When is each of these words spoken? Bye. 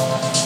Bye. 0.00 0.39